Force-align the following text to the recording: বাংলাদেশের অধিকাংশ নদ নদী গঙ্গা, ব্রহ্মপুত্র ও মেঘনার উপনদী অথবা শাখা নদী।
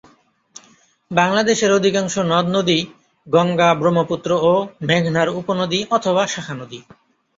বাংলাদেশের 1.11 1.71
অধিকাংশ 1.73 2.13
নদ 2.31 2.45
নদী 2.49 2.79
গঙ্গা, 3.27 3.69
ব্রহ্মপুত্র 3.73 4.29
ও 4.43 4.53
মেঘনার 4.87 5.29
উপনদী 5.39 5.79
অথবা 5.91 6.23
শাখা 6.27 6.53
নদী। 6.53 6.79